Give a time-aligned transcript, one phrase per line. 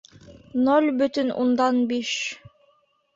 [0.67, 2.15] Ноль бөтөн ундан биш